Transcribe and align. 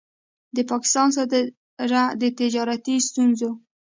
د 0.55 0.57
پاکستان 0.71 1.07
سره 1.15 1.25
د 2.21 2.23
تجارتي 2.39 2.95
ستونځو 3.07 3.49